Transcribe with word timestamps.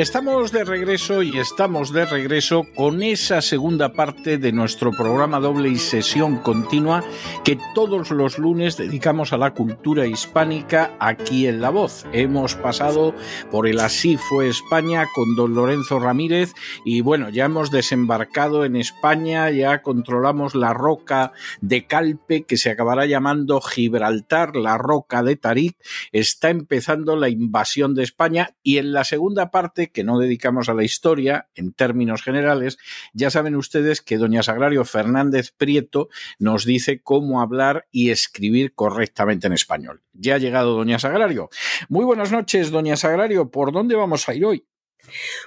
Estamos 0.00 0.50
de 0.50 0.64
regreso 0.64 1.22
y 1.22 1.38
estamos 1.38 1.92
de 1.92 2.06
regreso 2.06 2.64
con 2.74 3.02
esa 3.02 3.42
segunda 3.42 3.92
parte 3.92 4.38
de 4.38 4.50
nuestro 4.50 4.92
programa 4.92 5.40
doble 5.40 5.68
y 5.68 5.76
sesión 5.76 6.38
continua 6.38 7.04
que 7.44 7.58
todos 7.74 8.10
los 8.10 8.38
lunes 8.38 8.78
dedicamos 8.78 9.34
a 9.34 9.36
la 9.36 9.52
cultura 9.52 10.06
hispánica 10.06 10.96
aquí 11.00 11.46
en 11.46 11.60
La 11.60 11.68
Voz. 11.68 12.06
Hemos 12.14 12.54
pasado 12.54 13.14
por 13.50 13.68
el 13.68 13.78
Así 13.78 14.16
fue 14.16 14.48
España 14.48 15.04
con 15.14 15.36
don 15.36 15.54
Lorenzo 15.54 15.98
Ramírez 15.98 16.54
y 16.82 17.02
bueno, 17.02 17.28
ya 17.28 17.44
hemos 17.44 17.70
desembarcado 17.70 18.64
en 18.64 18.76
España, 18.76 19.50
ya 19.50 19.82
controlamos 19.82 20.54
la 20.54 20.72
roca 20.72 21.32
de 21.60 21.86
Calpe 21.86 22.44
que 22.44 22.56
se 22.56 22.70
acabará 22.70 23.04
llamando 23.04 23.60
Gibraltar, 23.60 24.56
la 24.56 24.78
roca 24.78 25.22
de 25.22 25.36
Tarik. 25.36 25.76
Está 26.10 26.48
empezando 26.48 27.16
la 27.16 27.28
invasión 27.28 27.94
de 27.94 28.04
España 28.04 28.54
y 28.62 28.78
en 28.78 28.94
la 28.94 29.04
segunda 29.04 29.50
parte 29.50 29.89
que 29.90 30.04
no 30.04 30.18
dedicamos 30.18 30.68
a 30.68 30.74
la 30.74 30.84
historia, 30.84 31.48
en 31.54 31.72
términos 31.72 32.22
generales, 32.22 32.78
ya 33.12 33.30
saben 33.30 33.56
ustedes 33.56 34.00
que 34.00 34.18
doña 34.18 34.42
Sagrario 34.42 34.84
Fernández 34.84 35.52
Prieto 35.56 36.08
nos 36.38 36.64
dice 36.64 37.00
cómo 37.02 37.40
hablar 37.40 37.86
y 37.90 38.10
escribir 38.10 38.74
correctamente 38.74 39.46
en 39.46 39.52
español. 39.52 40.02
Ya 40.12 40.34
ha 40.34 40.38
llegado 40.38 40.74
doña 40.74 40.98
Sagrario. 40.98 41.50
Muy 41.88 42.04
buenas 42.04 42.32
noches, 42.32 42.70
doña 42.70 42.96
Sagrario. 42.96 43.50
¿Por 43.50 43.72
dónde 43.72 43.94
vamos 43.94 44.28
a 44.28 44.34
ir 44.34 44.44
hoy? 44.44 44.66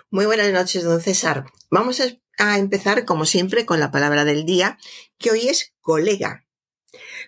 Muy 0.09 0.25
buenas 0.25 0.51
noches, 0.51 0.83
don 0.83 1.01
César. 1.01 1.45
Vamos 1.69 2.01
a 2.37 2.57
empezar, 2.57 3.05
como 3.05 3.25
siempre, 3.25 3.65
con 3.65 3.79
la 3.79 3.91
palabra 3.91 4.25
del 4.25 4.45
día, 4.45 4.77
que 5.17 5.31
hoy 5.31 5.47
es 5.47 5.73
colega. 5.81 6.45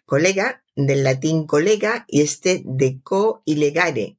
Colega 0.05 0.63
del 0.75 1.03
latín 1.03 1.47
colega 1.47 2.05
y 2.07 2.21
este 2.21 2.61
de 2.65 2.99
co 3.01 3.41
y 3.45 3.55
legare, 3.55 4.17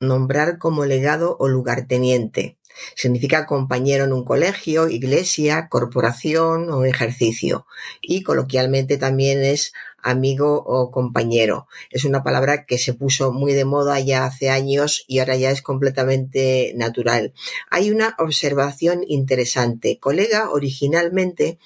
nombrar 0.00 0.58
como 0.58 0.86
legado 0.86 1.36
o 1.38 1.48
lugarteniente. 1.48 2.56
Significa 2.94 3.46
compañero 3.46 4.04
en 4.04 4.12
un 4.12 4.24
colegio, 4.24 4.88
iglesia, 4.88 5.68
corporación 5.68 6.70
o 6.70 6.84
ejercicio. 6.84 7.66
Y 8.00 8.22
coloquialmente 8.22 8.96
también 8.96 9.42
es 9.42 9.72
amigo 10.02 10.62
o 10.66 10.90
compañero. 10.90 11.66
Es 11.90 12.04
una 12.04 12.22
palabra 12.22 12.64
que 12.64 12.78
se 12.78 12.94
puso 12.94 13.32
muy 13.32 13.52
de 13.52 13.64
moda 13.64 14.00
ya 14.00 14.24
hace 14.24 14.48
años 14.48 15.04
y 15.06 15.18
ahora 15.18 15.36
ya 15.36 15.50
es 15.50 15.62
completamente 15.62 16.72
natural. 16.76 17.34
Hay 17.70 17.90
una 17.90 18.14
observación 18.18 19.02
interesante. 19.06 19.98
Colega 19.98 20.50
originalmente, 20.50 21.58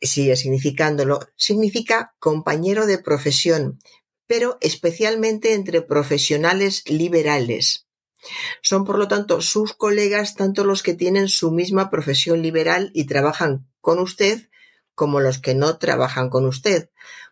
sigue 0.00 0.36
significándolo, 0.36 1.20
significa 1.36 2.14
compañero 2.18 2.86
de 2.86 2.98
profesión, 2.98 3.78
pero 4.30 4.58
especialmente 4.60 5.54
entre 5.54 5.82
profesionales 5.82 6.84
liberales. 6.86 7.88
Son, 8.62 8.84
por 8.84 8.96
lo 8.96 9.08
tanto, 9.08 9.40
sus 9.40 9.74
colegas 9.74 10.36
tanto 10.36 10.62
los 10.62 10.84
que 10.84 10.94
tienen 10.94 11.28
su 11.28 11.50
misma 11.50 11.90
profesión 11.90 12.40
liberal 12.40 12.92
y 12.94 13.06
trabajan 13.06 13.66
con 13.80 13.98
usted 13.98 14.48
como 14.94 15.18
los 15.18 15.40
que 15.40 15.56
no 15.56 15.78
trabajan 15.78 16.30
con 16.30 16.46
usted. 16.46 16.90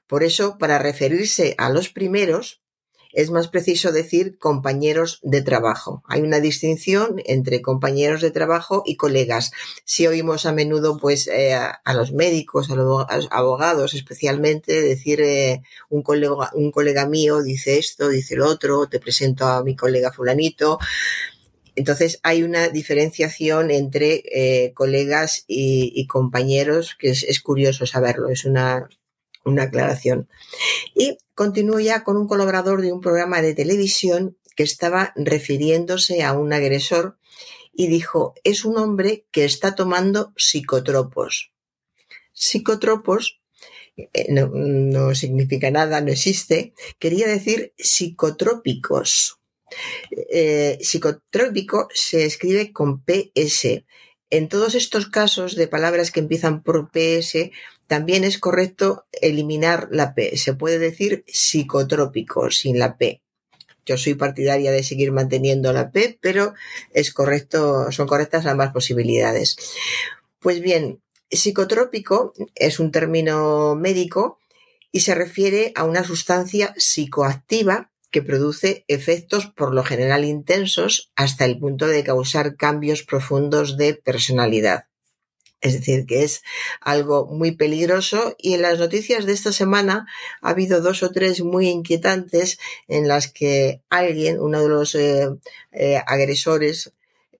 Por 0.09 0.25
eso, 0.25 0.59
para 0.59 0.81
referirse 0.81 1.55
a 1.57 1.71
los 1.71 1.89
primeros, 1.89 2.65
es 3.13 3.31
más 3.31 3.49
preciso 3.49 3.93
decir 3.93 4.39
compañeros 4.39 5.21
de 5.23 5.43
trabajo. 5.43 6.03
Hay 6.07 6.21
una 6.21 6.41
distinción 6.41 7.21
entre 7.25 7.63
compañeros 7.63 8.21
de 8.21 8.31
trabajo 8.31 8.83
y 8.85 8.97
colegas. 8.97 9.51
Si 9.85 10.07
oímos 10.07 10.47
a 10.47 10.53
menudo, 10.53 10.99
pues, 10.99 11.27
eh, 11.29 11.55
a 11.55 11.95
los 11.95 12.13
médicos, 12.13 12.71
a 12.71 12.75
los 12.75 13.07
abogados 13.31 13.95
especialmente, 13.95 14.81
decir 14.83 15.21
eh, 15.21 15.63
un, 15.89 16.03
colega, 16.03 16.51
un 16.55 16.71
colega 16.71 17.07
mío 17.07 17.43
dice 17.43 17.79
esto, 17.79 18.09
dice 18.09 18.37
lo 18.37 18.47
otro, 18.47 18.89
te 18.89 19.01
presento 19.01 19.47
a 19.47 19.63
mi 19.65 19.77
colega 19.77 20.13
fulanito. 20.13 20.79
Entonces 21.79 22.19
hay 22.25 22.43
una 22.43 22.69
diferenciación 22.69 23.71
entre 23.71 24.23
eh, 24.33 24.73
colegas 24.75 25.45
y, 25.47 26.07
compañeros 26.09 26.97
que 26.99 27.11
es, 27.11 27.41
curioso 27.41 27.87
saberlo, 27.87 28.31
es 28.31 28.45
una, 28.45 28.89
una 29.45 29.65
aclaración. 29.65 30.29
Y 30.95 31.19
continúo 31.35 31.81
ya 31.81 32.05
con 32.05 32.17
un 32.17 32.27
colaborador 32.27 32.83
de 32.83 32.93
un 32.93 33.01
programa 33.01 33.43
de 33.43 33.55
televisión 33.55 34.37
que 34.57 34.65
estaba 34.65 35.13
refiriéndose 35.17 36.25
a 36.25 36.33
un 36.33 36.53
agresor 36.53 37.17
y 37.73 37.87
dijo, 37.87 38.35
es 38.43 38.65
un 38.65 38.77
hombre 38.77 39.25
que 39.31 39.45
está 39.45 39.77
tomando 39.77 40.33
psicotropos. 40.37 41.53
Psicotropos 42.33 43.41
eh, 43.97 44.27
no, 44.31 45.15
significa 45.15 45.71
nada, 45.71 46.01
no 46.01 46.11
existe, 46.11 46.73
quería 46.99 47.27
decir 47.27 47.73
psicotrópicos. 47.79 49.39
Eh, 50.11 50.79
psicotrópico 50.81 51.89
se 51.93 52.25
escribe 52.25 52.73
con 52.73 53.03
PS. 53.03 53.85
En 54.31 54.49
todos 54.49 54.75
estos 54.75 55.09
casos 55.09 55.57
de 55.57 55.69
palabras 55.69 56.11
que 56.11 56.21
empiezan 56.21 56.63
por 56.63 56.91
PS, 56.91 57.51
también 57.89 58.23
es 58.23 58.39
correcto 58.39 59.07
eliminar 59.13 59.89
la 59.91 60.15
P. 60.15 60.37
Se 60.37 60.55
puede 60.55 60.79
decir 60.79 61.25
psicotrópico 61.27 62.51
sin 62.51 62.79
la 62.79 62.99
P. 62.99 63.23
Yo 63.87 63.97
soy 63.97 64.15
partidaria 64.15 64.71
de 64.71 64.85
seguir 64.85 65.11
manteniendo 65.11 65.73
la 65.73 65.91
P, 65.91 66.19
pero 66.21 66.53
es 66.93 67.13
correcto, 67.13 67.91
son 67.91 68.07
correctas 68.07 68.45
ambas 68.45 68.73
posibilidades. 68.73 69.57
Pues 70.39 70.61
bien, 70.61 71.03
psicotrópico 71.31 72.35
es 72.55 72.79
un 72.79 72.93
término 72.93 73.75
médico 73.75 74.39
y 74.93 75.01
se 75.01 75.15
refiere 75.15 75.73
a 75.75 75.85
una 75.85 76.05
sustancia 76.05 76.75
psicoactiva 76.77 77.91
que 78.11 78.21
produce 78.21 78.85
efectos 78.89 79.47
por 79.47 79.75
lo 79.75 79.83
general 79.83 80.27
intensos 80.27 81.11
hasta 81.17 81.47
el 81.47 81.59
punto 81.59 81.87
de 81.87 82.05
causar 82.05 82.57
cambios 82.57 83.03
profundos 83.03 83.79
de 83.79 83.95
personalidad. 83.95 84.89
Es 85.61 85.73
decir, 85.73 86.07
que 86.07 86.23
es 86.23 86.43
algo 86.81 87.27
muy 87.27 87.53
peligroso 87.53 88.37
y 88.39 88.55
en 88.55 88.63
las 88.63 88.79
noticias 88.79 89.27
de 89.27 89.33
esta 89.33 89.53
semana 89.53 90.07
ha 90.41 90.51
habido 90.51 90.81
dos 90.81 91.03
o 91.03 91.11
tres 91.11 91.43
muy 91.43 91.69
inquietantes 91.69 92.59
en 92.87 93.09
las 93.09 93.33
que 93.33 93.83
alguien, 93.89 94.41
uno 94.41 94.63
de 94.63 94.69
los 94.69 94.95
eh, 94.95 95.29
eh, 95.73 96.01
agresores, 96.07 96.93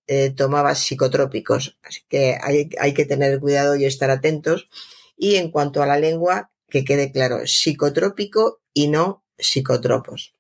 eh, 0.09 0.31
tomaba 0.31 0.75
psicotrópicos. 0.75 1.79
Así 1.83 2.01
que 2.09 2.37
hay, 2.43 2.71
hay 2.81 2.93
que 2.93 3.05
tener 3.05 3.39
cuidado 3.39 3.77
y 3.77 3.85
estar 3.85 4.11
atentos. 4.11 4.69
Y 5.17 5.37
en 5.37 5.51
cuanto 5.51 5.83
a 5.83 5.87
la 5.87 5.99
lengua, 5.99 6.51
que 6.69 6.85
quede 6.85 7.13
claro, 7.13 7.47
psicotrópico 7.47 8.61
y 8.75 8.89
no 8.89 9.25
psicotropos. 9.39 10.35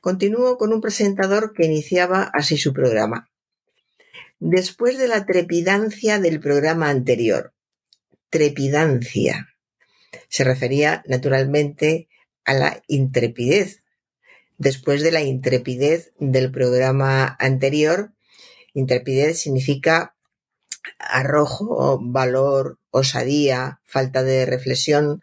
Continúo 0.00 0.56
con 0.56 0.72
un 0.72 0.80
presentador 0.80 1.52
que 1.52 1.66
iniciaba 1.66 2.30
así 2.32 2.56
su 2.56 2.72
programa 2.72 3.31
después 4.44 4.98
de 4.98 5.06
la 5.06 5.24
trepidancia 5.24 6.18
del 6.18 6.40
programa 6.40 6.90
anterior. 6.90 7.54
Trepidancia. 8.28 9.54
Se 10.28 10.42
refería 10.42 11.04
naturalmente 11.06 12.08
a 12.44 12.54
la 12.54 12.82
intrepidez. 12.88 13.84
Después 14.58 15.02
de 15.02 15.12
la 15.12 15.22
intrepidez 15.22 16.12
del 16.18 16.50
programa 16.50 17.36
anterior, 17.38 18.14
intrepidez 18.74 19.38
significa 19.38 20.16
arrojo, 20.98 22.00
valor, 22.02 22.80
osadía, 22.90 23.80
falta 23.84 24.24
de 24.24 24.44
reflexión, 24.44 25.22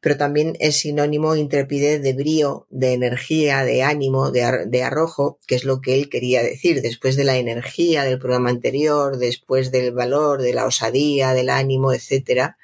pero 0.00 0.16
también 0.16 0.56
es 0.60 0.76
sinónimo 0.76 1.34
intrepidez 1.34 2.00
de 2.02 2.12
brío, 2.12 2.66
de 2.70 2.92
energía, 2.92 3.64
de 3.64 3.82
ánimo, 3.82 4.30
de, 4.30 4.82
arrojo, 4.82 5.38
que 5.46 5.56
es 5.56 5.64
lo 5.64 5.80
que 5.80 5.94
él 5.94 6.08
quería 6.08 6.42
decir. 6.42 6.82
Después 6.82 7.16
de 7.16 7.24
la 7.24 7.36
energía 7.36 8.04
del 8.04 8.18
programa 8.18 8.50
anterior, 8.50 9.18
después 9.18 9.72
del 9.72 9.92
valor, 9.92 10.40
de 10.40 10.54
la 10.54 10.66
osadía, 10.66 11.32
del 11.32 11.50
ánimo, 11.50 11.92
etcétera, 11.92 12.58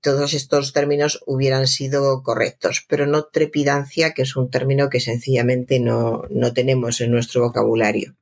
todos 0.00 0.34
estos 0.34 0.72
términos 0.72 1.22
hubieran 1.26 1.66
sido 1.66 2.22
correctos, 2.22 2.84
pero 2.88 3.06
no 3.06 3.24
trepidancia, 3.24 4.12
que 4.12 4.22
es 4.22 4.36
un 4.36 4.48
término 4.48 4.90
que 4.90 5.00
sencillamente 5.00 5.80
no, 5.80 6.28
tenemos 6.54 7.00
en 7.00 7.10
nuestro 7.10 7.42
vocabulario. 7.42 8.14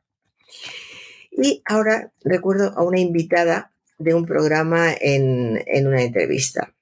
Y 1.32 1.62
ahora 1.67 2.12
recuerdo 2.25 2.73
a 2.76 2.82
una 2.82 3.00
invitada 3.00 3.73
de 3.99 4.14
un 4.14 4.25
programa 4.25 4.93
en, 4.99 5.62
en 5.67 5.87
una 5.87 6.02
entrevista. 6.02 6.73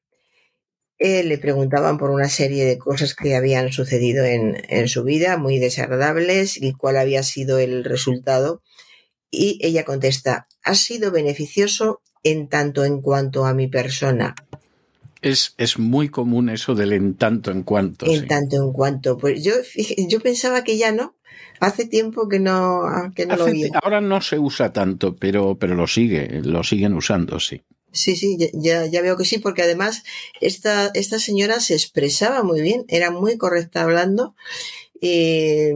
Eh, 1.02 1.24
le 1.24 1.38
preguntaban 1.38 1.96
por 1.96 2.10
una 2.10 2.28
serie 2.28 2.66
de 2.66 2.76
cosas 2.76 3.14
que 3.14 3.34
habían 3.34 3.72
sucedido 3.72 4.22
en, 4.26 4.62
en, 4.68 4.86
su 4.86 5.02
vida, 5.02 5.38
muy 5.38 5.58
desagradables, 5.58 6.60
y 6.60 6.74
cuál 6.74 6.98
había 6.98 7.22
sido 7.22 7.58
el 7.58 7.84
resultado. 7.84 8.60
Y 9.30 9.58
ella 9.62 9.86
contesta, 9.86 10.46
ha 10.62 10.74
sido 10.74 11.10
beneficioso 11.10 12.02
en 12.22 12.48
tanto 12.48 12.84
en 12.84 13.00
cuanto 13.00 13.46
a 13.46 13.54
mi 13.54 13.66
persona. 13.66 14.34
Es, 15.22 15.54
es 15.56 15.78
muy 15.78 16.10
común 16.10 16.50
eso 16.50 16.74
del 16.74 16.92
en 16.92 17.14
tanto 17.14 17.50
en 17.50 17.62
cuanto. 17.62 18.04
En 18.04 18.26
tanto 18.28 18.56
en 18.56 18.70
cuanto. 18.70 19.16
Pues 19.16 19.42
yo, 19.42 19.54
yo 20.08 20.20
pensaba 20.20 20.64
que 20.64 20.76
ya 20.76 20.92
no. 20.92 21.16
Hace 21.60 21.86
tiempo 21.86 22.28
que 22.28 22.40
no, 22.40 22.82
que 23.14 23.24
no 23.24 23.36
lo 23.36 23.44
oía. 23.46 23.68
Ahora 23.82 24.02
no 24.02 24.20
se 24.20 24.38
usa 24.38 24.70
tanto, 24.72 25.16
pero, 25.16 25.56
pero 25.58 25.74
lo 25.74 25.86
sigue, 25.86 26.42
lo 26.42 26.62
siguen 26.62 26.92
usando, 26.92 27.40
sí. 27.40 27.62
Sí, 27.92 28.14
sí, 28.14 28.38
ya, 28.52 28.86
ya 28.86 29.02
veo 29.02 29.16
que 29.16 29.24
sí, 29.24 29.38
porque 29.38 29.62
además 29.62 30.04
esta, 30.40 30.90
esta 30.94 31.18
señora 31.18 31.60
se 31.60 31.74
expresaba 31.74 32.42
muy 32.44 32.60
bien, 32.60 32.84
era 32.88 33.10
muy 33.10 33.36
correcta 33.36 33.82
hablando. 33.82 34.34
Y 35.00 35.70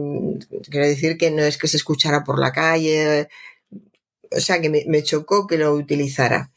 quiero 0.69 0.87
decir 0.87 1.17
que 1.17 1.31
no 1.31 1.43
es 1.43 1.57
que 1.57 1.67
se 1.67 1.77
escuchara 1.77 2.23
por 2.23 2.39
la 2.39 2.51
calle, 2.53 3.27
o 4.31 4.39
sea 4.39 4.61
que 4.61 4.69
me, 4.69 4.85
me 4.87 5.03
chocó 5.03 5.47
que 5.47 5.57
lo 5.57 5.73
utilizara. 5.73 6.51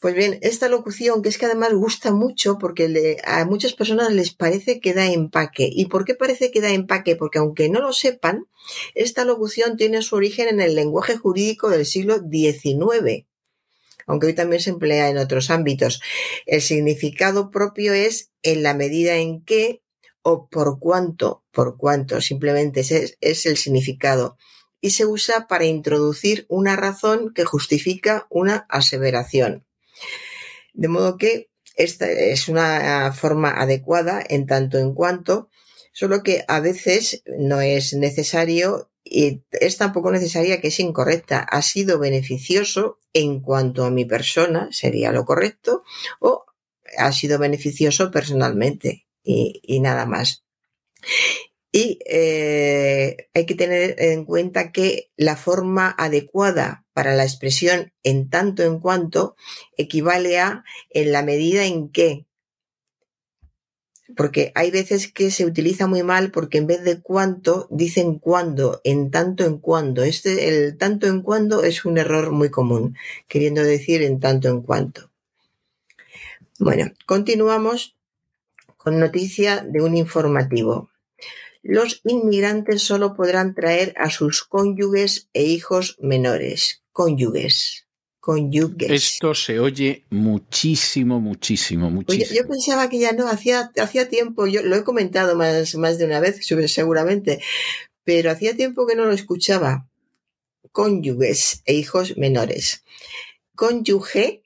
Pues 0.00 0.14
bien, 0.14 0.38
esta 0.42 0.68
locución, 0.68 1.22
que 1.22 1.30
es 1.30 1.38
que 1.38 1.46
además 1.46 1.72
gusta 1.72 2.12
mucho 2.12 2.58
porque 2.58 3.16
a 3.24 3.46
muchas 3.46 3.72
personas 3.72 4.12
les 4.12 4.34
parece 4.34 4.78
que 4.78 4.92
da 4.92 5.06
empaque. 5.06 5.70
¿Y 5.72 5.86
por 5.86 6.04
qué 6.04 6.14
parece 6.14 6.50
que 6.50 6.60
da 6.60 6.70
empaque? 6.70 7.16
Porque 7.16 7.38
aunque 7.38 7.70
no 7.70 7.80
lo 7.80 7.94
sepan, 7.94 8.46
esta 8.94 9.24
locución 9.24 9.78
tiene 9.78 10.02
su 10.02 10.16
origen 10.16 10.48
en 10.48 10.60
el 10.60 10.74
lenguaje 10.74 11.16
jurídico 11.16 11.70
del 11.70 11.86
siglo 11.86 12.18
XIX, 12.18 13.24
aunque 14.06 14.26
hoy 14.26 14.34
también 14.34 14.60
se 14.60 14.70
emplea 14.70 15.08
en 15.08 15.18
otros 15.18 15.50
ámbitos. 15.50 16.00
El 16.46 16.62
significado 16.62 17.50
propio 17.50 17.92
es 17.92 18.32
en 18.42 18.62
la 18.62 18.74
medida 18.74 19.16
en 19.16 19.44
que 19.44 19.82
o 20.22 20.48
por 20.48 20.78
cuánto, 20.78 21.44
por 21.50 21.76
cuánto, 21.76 22.20
simplemente 22.20 22.80
es, 22.80 23.16
es 23.20 23.46
el 23.46 23.56
significado 23.56 24.36
y 24.80 24.90
se 24.90 25.06
usa 25.06 25.46
para 25.48 25.64
introducir 25.64 26.46
una 26.48 26.76
razón 26.76 27.32
que 27.34 27.44
justifica 27.44 28.26
una 28.28 28.66
aseveración. 28.68 29.66
De 30.74 30.88
modo 30.88 31.16
que 31.16 31.50
esta 31.76 32.10
es 32.10 32.48
una 32.48 33.12
forma 33.12 33.50
adecuada 33.50 34.22
en 34.28 34.46
tanto 34.46 34.78
en 34.78 34.94
cuanto, 34.94 35.48
solo 35.92 36.22
que 36.22 36.44
a 36.48 36.60
veces 36.60 37.22
no 37.26 37.60
es 37.60 37.94
necesario 37.94 38.90
es 39.04 39.76
tampoco 39.76 40.10
necesaria 40.10 40.60
que 40.60 40.68
es 40.68 40.80
incorrecta. 40.80 41.40
Ha 41.40 41.62
sido 41.62 41.98
beneficioso 41.98 42.98
en 43.12 43.40
cuanto 43.40 43.84
a 43.84 43.90
mi 43.90 44.04
persona, 44.04 44.68
sería 44.72 45.12
lo 45.12 45.24
correcto, 45.24 45.84
o 46.20 46.46
ha 46.96 47.12
sido 47.12 47.38
beneficioso 47.38 48.10
personalmente 48.10 49.06
y, 49.22 49.60
y 49.62 49.80
nada 49.80 50.06
más. 50.06 50.44
Y 51.76 51.98
eh, 52.06 53.28
hay 53.34 53.46
que 53.46 53.56
tener 53.56 53.96
en 53.98 54.24
cuenta 54.24 54.70
que 54.70 55.10
la 55.16 55.36
forma 55.36 55.92
adecuada 55.98 56.86
para 56.92 57.16
la 57.16 57.24
expresión 57.24 57.92
en 58.04 58.30
tanto 58.30 58.62
en 58.62 58.78
cuanto 58.78 59.34
equivale 59.76 60.38
a 60.38 60.62
en 60.90 61.10
la 61.10 61.24
medida 61.24 61.64
en 61.64 61.90
que. 61.90 62.26
Porque 64.16 64.52
hay 64.54 64.70
veces 64.70 65.12
que 65.12 65.30
se 65.30 65.44
utiliza 65.44 65.86
muy 65.86 66.02
mal 66.02 66.30
porque 66.30 66.58
en 66.58 66.66
vez 66.66 66.84
de 66.84 67.00
cuánto 67.00 67.66
dicen 67.70 68.18
cuándo, 68.18 68.80
en 68.84 69.10
tanto 69.10 69.44
en 69.44 69.58
cuando. 69.58 70.02
Este, 70.02 70.48
el 70.48 70.76
tanto 70.76 71.06
en 71.06 71.22
cuando 71.22 71.64
es 71.64 71.84
un 71.84 71.98
error 71.98 72.30
muy 72.30 72.50
común, 72.50 72.96
queriendo 73.28 73.62
decir 73.62 74.02
en 74.02 74.20
tanto 74.20 74.48
en 74.48 74.62
cuanto. 74.62 75.10
Bueno, 76.58 76.92
continuamos 77.06 77.96
con 78.76 79.00
noticia 79.00 79.62
de 79.62 79.82
un 79.82 79.96
informativo 79.96 80.90
los 81.64 82.02
inmigrantes 82.04 82.82
solo 82.82 83.14
podrán 83.14 83.54
traer 83.54 83.94
a 83.96 84.10
sus 84.10 84.44
cónyuges 84.44 85.30
e 85.32 85.44
hijos 85.44 85.96
menores. 85.98 86.82
Cónyuges. 86.92 87.86
Esto 88.92 89.34
se 89.34 89.60
oye 89.60 90.04
muchísimo, 90.10 91.20
muchísimo, 91.20 91.90
muchísimo. 91.90 92.34
yo 92.34 92.48
pensaba 92.48 92.88
que 92.88 92.98
ya 92.98 93.12
no, 93.12 93.28
hacía, 93.28 93.70
hacía 93.80 94.08
tiempo, 94.08 94.46
yo 94.46 94.62
lo 94.62 94.76
he 94.76 94.84
comentado 94.84 95.36
más, 95.36 95.74
más 95.74 95.98
de 95.98 96.06
una 96.06 96.20
vez, 96.20 96.40
seguramente, 96.68 97.40
pero 98.04 98.30
hacía 98.30 98.56
tiempo 98.56 98.86
que 98.86 98.94
no 98.94 99.04
lo 99.04 99.12
escuchaba. 99.12 99.86
Cónyuges 100.72 101.62
e 101.66 101.74
hijos 101.74 102.16
menores. 102.16 102.82
Cónyuge 103.54 104.42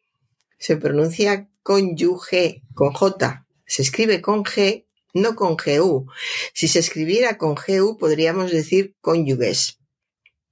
se 0.58 0.76
pronuncia 0.76 1.48
cónyuge 1.62 2.62
con 2.74 2.92
J, 2.92 3.46
se 3.64 3.82
escribe 3.82 4.20
con 4.20 4.42
G 4.44 4.84
no 5.14 5.36
con 5.36 5.56
GU. 5.56 6.06
Si 6.52 6.68
se 6.68 6.78
escribiera 6.78 7.38
con 7.38 7.54
GU 7.54 7.96
podríamos 7.98 8.50
decir 8.50 8.94
cónyuges, 9.00 9.77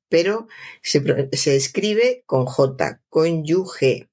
pero 0.08 0.48
se, 0.82 1.56
escribe 1.56 2.22
con 2.26 2.46
J, 2.46 3.00
cónyuge. 3.08 4.08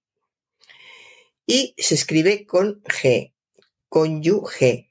Y 1.46 1.76
se 1.78 1.96
escribe 1.96 2.46
con 2.46 2.82
G, 2.84 3.34
cónyuge. 3.90 4.90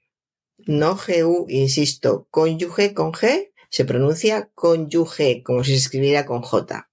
No 0.58 0.96
GU, 0.96 1.46
insisto, 1.48 2.28
cónyuge 2.30 2.94
con 2.94 3.12
G 3.12 3.52
se 3.72 3.86
pronuncia 3.86 4.50
cónyuge, 4.54 5.42
como 5.42 5.64
si 5.64 5.70
se 5.70 5.78
escribiera 5.78 6.26
con 6.26 6.42
J. 6.42 6.90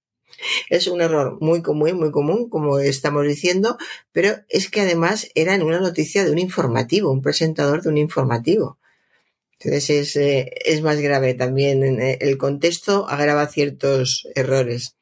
Es 0.70 0.86
un 0.86 1.02
error 1.02 1.36
muy 1.42 1.60
común, 1.60 1.98
muy 1.98 2.10
común, 2.10 2.48
como 2.48 2.78
estamos 2.78 3.26
diciendo, 3.26 3.76
pero 4.12 4.30
es 4.48 4.70
que 4.70 4.80
además 4.80 5.28
era 5.34 5.54
en 5.54 5.62
una 5.62 5.78
noticia 5.78 6.24
de 6.24 6.30
un 6.30 6.38
informativo, 6.38 7.10
un 7.10 7.20
presentador 7.20 7.82
de 7.82 7.90
un 7.90 7.98
informativo. 7.98 8.78
Entonces 9.62 9.90
es, 9.90 10.16
eh, 10.16 10.50
es 10.64 10.80
más 10.80 10.98
grave 11.00 11.34
también. 11.34 12.00
Eh, 12.00 12.18
el 12.20 12.38
contexto 12.38 13.06
agrava 13.08 13.46
ciertos 13.46 14.26
errores. 14.34 14.96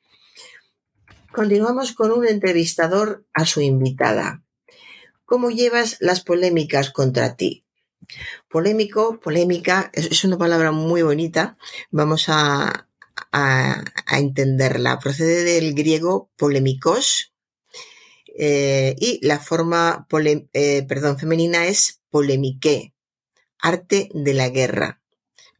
Continuamos 1.33 1.93
con 1.93 2.11
un 2.11 2.27
entrevistador 2.27 3.25
a 3.33 3.47
su 3.47 3.61
invitada. 3.61 4.43
¿Cómo 5.25 5.51
llevas 5.51 5.99
las 6.01 6.23
polémicas 6.23 6.91
contra 6.91 7.37
ti? 7.37 7.65
Polémico, 8.49 9.21
polémica, 9.21 9.91
es 9.93 10.25
una 10.25 10.39
palabra 10.39 10.73
muy 10.73 11.03
bonita. 11.03 11.57
Vamos 11.91 12.29
a, 12.29 12.89
a, 13.31 13.85
entenderla. 14.11 14.99
Procede 14.99 15.45
del 15.45 15.75
griego 15.75 16.31
polémicos 16.37 17.33
eh, 18.39 18.97
y 18.99 19.25
la 19.25 19.39
forma 19.39 20.07
perdón, 20.09 21.19
femenina 21.19 21.67
es 21.67 22.01
polemique, 22.11 22.95
arte 23.61 24.11
de 24.15 24.35
la 24.35 24.49
guerra. 24.49 25.01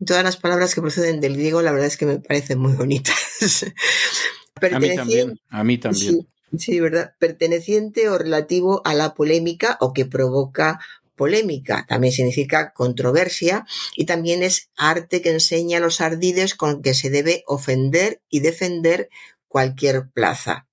Todas 0.05 0.23
las 0.23 0.37
palabras 0.37 0.75
que 0.75 0.81
proceden 0.81 1.21
del 1.21 1.37
griego, 1.37 1.61
la 1.63 1.73
verdad 1.73 1.89
es 1.89 1.97
que 1.97 2.07
me 2.07 2.19
parecen 2.19 2.59
muy 2.59 2.73
bonitas. 2.73 3.17
a 4.73 4.79
mí 4.79 4.95
también, 4.95 5.41
a 5.49 5.65
mí 5.65 5.79
también. 5.79 6.29
sí, 6.57 6.81
¿verdad? 6.81 7.15
Perteneciente 7.19 8.09
o 8.09 8.19
relativo 8.19 8.81
a 8.85 8.95
la 8.95 9.15
polémica 9.15 9.77
o 9.81 9.93
que 9.93 10.07
provoca 10.07 10.79
polémica, 11.19 11.85
también 11.89 12.13
significa 12.13 12.73
controversia 12.73 13.67
y 13.97 14.07
también 14.07 14.43
es 14.43 14.71
arte 14.77 15.21
que 15.21 15.31
enseña 15.31 15.81
los 15.81 16.01
ardides 16.01 16.55
con 16.55 16.81
que 16.81 16.95
se 16.95 17.11
debe 17.11 17.43
ofender 17.47 18.23
y 18.31 18.41
defender 18.41 19.11
cualquier 19.49 20.09
plaza. 20.11 20.69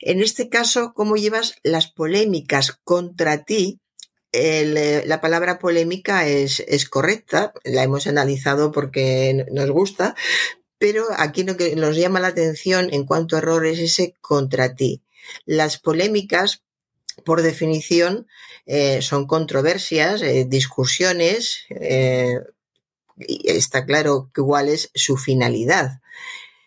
En 0.00 0.20
este 0.20 0.48
caso, 0.48 0.92
¿cómo 0.94 1.16
llevas 1.16 1.54
las 1.62 1.86
polémicas 1.90 2.78
contra 2.84 3.44
ti? 3.44 3.80
Eh, 4.32 5.02
la 5.06 5.20
palabra 5.20 5.58
polémica 5.58 6.26
es, 6.26 6.62
correcta, 6.88 7.52
la 7.64 7.82
hemos 7.82 8.06
analizado 8.06 8.70
porque 8.70 9.46
nos 9.50 9.70
gusta, 9.70 10.14
pero 10.78 11.06
aquí 11.16 11.42
lo 11.42 11.56
que 11.56 11.74
nos 11.76 11.96
llama 11.96 12.20
la 12.20 12.28
atención 12.28 12.88
en 12.92 13.04
cuanto 13.04 13.34
a 13.34 13.40
errores 13.40 13.78
es 13.78 13.92
ese 13.92 14.14
contra 14.20 14.74
ti. 14.74 15.02
Las 15.46 15.78
polémicas 15.78 16.62
por 17.24 17.42
definición, 17.42 18.28
eh, 18.64 19.02
son 19.02 19.26
controversias, 19.26 20.22
eh, 20.22 20.46
discusiones, 20.48 21.66
y 23.18 23.50
está 23.50 23.84
claro 23.84 24.30
igual 24.34 24.68
es 24.68 24.90
su 24.94 25.18
finalidad. 25.18 26.00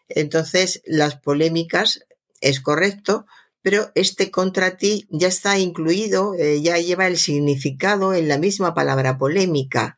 Entonces, 0.10 0.82
las 0.86 1.16
polémicas 1.16 2.06
es 2.42 2.60
correcto, 2.60 3.26
pero 3.64 3.92
este 3.96 4.30
contra 4.30 4.78
ti 4.78 5.08
ya 5.10 5.28
está 5.28 5.58
incluido, 5.58 6.36
ya 6.38 6.78
lleva 6.78 7.08
el 7.08 7.18
significado 7.18 8.14
en 8.14 8.28
la 8.28 8.38
misma 8.38 8.76
palabra 8.76 9.18
polémica. 9.18 9.98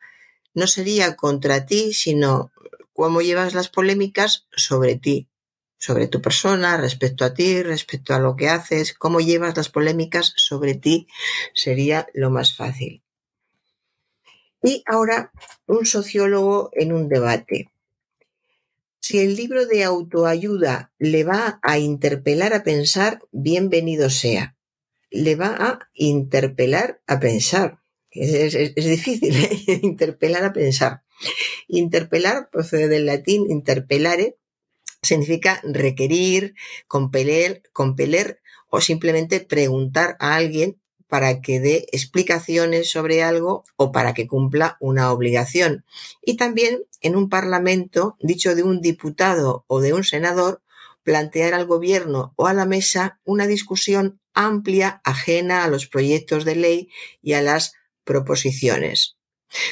No 0.54 0.66
sería 0.66 1.16
contra 1.16 1.66
ti, 1.66 1.92
sino 1.92 2.50
cómo 2.94 3.20
llevas 3.20 3.52
las 3.52 3.68
polémicas 3.68 4.46
sobre 4.56 4.96
ti 4.96 5.28
sobre 5.78 6.08
tu 6.08 6.20
persona, 6.20 6.76
respecto 6.76 7.24
a 7.24 7.34
ti, 7.34 7.62
respecto 7.62 8.14
a 8.14 8.18
lo 8.18 8.36
que 8.36 8.48
haces, 8.48 8.94
cómo 8.94 9.20
llevas 9.20 9.56
las 9.56 9.68
polémicas 9.68 10.32
sobre 10.36 10.74
ti, 10.74 11.06
sería 11.54 12.08
lo 12.14 12.30
más 12.30 12.56
fácil. 12.56 13.02
Y 14.62 14.82
ahora, 14.86 15.32
un 15.66 15.86
sociólogo 15.86 16.70
en 16.72 16.92
un 16.92 17.08
debate. 17.08 17.70
Si 19.06 19.20
el 19.20 19.36
libro 19.36 19.66
de 19.66 19.84
autoayuda 19.84 20.90
le 20.98 21.22
va 21.22 21.60
a 21.62 21.78
interpelar 21.78 22.52
a 22.54 22.64
pensar, 22.64 23.20
bienvenido 23.30 24.10
sea. 24.10 24.56
Le 25.12 25.36
va 25.36 25.54
a 25.56 25.78
interpelar 25.94 27.00
a 27.06 27.20
pensar. 27.20 27.78
Es, 28.10 28.74
difícil, 28.74 29.36
¿eh? 29.36 29.80
interpelar 29.84 30.42
a 30.42 30.52
pensar. 30.52 31.04
Interpelar 31.68 32.50
procede 32.50 32.88
del 32.88 33.06
latín 33.06 33.48
interpelare, 33.48 34.38
significa 35.02 35.60
requerir, 35.62 36.56
compeler, 36.88 37.62
compeler 37.72 38.40
o 38.70 38.78
o 38.78 38.80
simplemente 38.80 39.38
preguntar 39.38 40.16
a 40.18 40.34
alguien 40.34 40.80
para 41.08 41.40
que 41.40 41.60
dé 41.60 41.86
explicaciones 41.92 42.90
sobre 42.90 43.22
algo 43.22 43.64
o 43.76 43.92
para 43.92 44.14
que 44.14 44.26
cumpla 44.26 44.76
una 44.80 45.12
obligación. 45.12 45.84
Y 46.22 46.36
también 46.36 46.82
en 47.00 47.16
un 47.16 47.28
parlamento, 47.28 48.16
dicho 48.20 48.54
de 48.54 48.62
un 48.62 48.80
diputado 48.80 49.64
o 49.68 49.80
de 49.80 49.92
un 49.92 50.04
senador, 50.04 50.62
plantear 51.02 51.54
al 51.54 51.66
gobierno 51.66 52.34
o 52.36 52.48
a 52.48 52.54
la 52.54 52.66
mesa 52.66 53.20
una 53.24 53.46
discusión 53.46 54.20
amplia 54.34 55.00
ajena 55.04 55.64
a 55.64 55.68
los 55.68 55.86
proyectos 55.86 56.44
de 56.44 56.56
ley 56.56 56.88
y 57.22 57.34
a 57.34 57.42
las 57.42 57.74
proposiciones. 58.04 59.16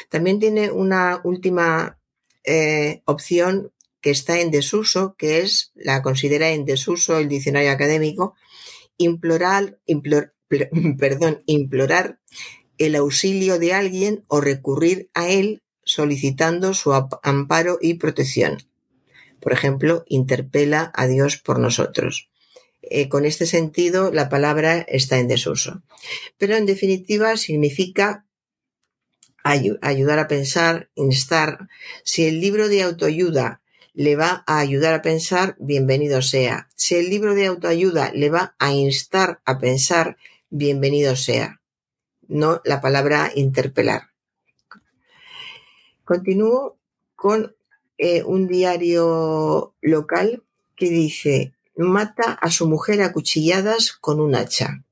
También 0.09 0.38
tiene 0.38 0.71
una 0.71 1.21
última 1.25 1.99
eh, 2.45 3.03
opción 3.05 3.73
que 4.00 4.11
está 4.11 4.41
en 4.41 4.50
desuso, 4.50 5.17
que 5.17 5.41
es, 5.41 5.73
la 5.75 6.03
considera 6.03 6.50
en 6.50 6.64
desuso 6.64 7.19
el 7.19 7.29
diccionario 7.29 7.73
académico, 7.73 8.35
implorar, 8.97 9.79
perdón, 10.98 11.42
implorar 11.46 12.20
el 12.78 12.96
auxilio 12.96 13.58
de 13.58 13.72
alguien 13.72 14.24
o 14.28 14.40
recurrir 14.40 15.10
a 15.14 15.28
él 15.28 15.62
solicitando 15.84 16.74
su 16.74 16.92
amparo 17.22 17.78
y 17.80 17.94
protección. 17.94 18.58
Por 19.40 19.52
ejemplo, 19.52 20.04
interpela 20.08 20.90
a 20.94 21.06
Dios 21.06 21.36
por 21.36 21.58
nosotros. 21.58 22.30
Eh, 22.82 23.08
con 23.08 23.24
este 23.24 23.46
sentido, 23.46 24.10
la 24.12 24.28
palabra 24.28 24.78
está 24.80 25.18
en 25.18 25.28
desuso. 25.28 25.82
Pero 26.38 26.56
en 26.56 26.66
definitiva 26.66 27.36
significa 27.36 28.26
ayudar 29.44 30.18
a 30.18 30.28
pensar, 30.28 30.90
instar. 30.94 31.68
Si 32.02 32.24
el 32.24 32.40
libro 32.40 32.68
de 32.68 32.82
autoayuda 32.82 33.62
le 33.92 34.16
va 34.16 34.42
a 34.46 34.58
ayudar 34.58 34.94
a 34.94 35.02
pensar, 35.02 35.56
bienvenido 35.60 36.22
sea. 36.22 36.68
Si 36.74 36.94
el 36.94 37.10
libro 37.10 37.34
de 37.34 37.46
autoayuda 37.46 38.10
le 38.12 38.30
va 38.30 38.56
a 38.58 38.72
instar 38.72 39.40
a 39.44 39.58
pensar, 39.58 40.16
bienvenido 40.56 41.16
sea. 41.16 41.61
No 42.28 42.62
la 42.64 42.80
palabra 42.80 43.32
interpelar. 43.34 44.11
Continúo 46.04 46.78
con 47.16 47.56
eh, 47.99 48.23
un 48.23 48.46
diario 48.46 49.75
local 49.80 50.44
que 50.76 50.90
dice, 50.90 51.54
mata 51.76 52.32
a 52.32 52.50
su 52.52 52.68
mujer 52.68 53.02
a 53.02 53.12
cuchilladas 53.12 53.92
con 53.92 54.20
un 54.20 54.37
hacha. 54.37 54.84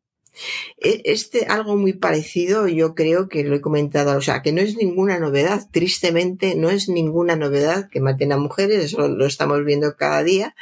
E, 0.79 1.03
este 1.05 1.47
algo 1.47 1.77
muy 1.77 1.93
parecido, 1.93 2.67
yo 2.67 2.97
creo 2.97 3.29
que 3.29 3.45
lo 3.45 3.55
he 3.55 3.61
comentado, 3.61 4.19
o 4.19 4.21
sea, 4.21 4.43
que 4.43 4.53
no 4.53 4.61
es 4.61 4.77
ninguna 4.77 5.21
novedad, 5.21 5.69
tristemente 5.71 6.57
no 6.57 6.71
es 6.71 6.89
ninguna 6.89 7.37
novedad 7.37 7.89
que 7.89 8.01
maten 8.01 8.33
a 8.33 8.37
mujeres, 8.37 8.85
eso 8.85 9.07
lo 9.07 9.27
estamos 9.27 9.65
viendo 9.65 9.95
cada 9.97 10.25
día. 10.25 10.57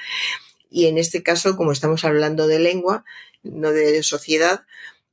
Y 0.71 0.87
en 0.87 0.99
este 0.99 1.23
caso, 1.23 1.57
como 1.57 1.73
estamos 1.73 2.05
hablando 2.05 2.47
de 2.47 2.61
lengua, 2.61 3.05
no 3.43 3.73
de 3.73 4.03
sociedad, 4.03 4.65